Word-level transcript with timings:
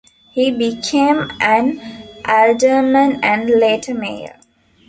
He 0.31 0.49
became 0.49 1.29
an 1.39 1.79
alderman 2.25 3.19
and 3.23 3.47
later 3.51 3.93
mayor. 3.93 4.39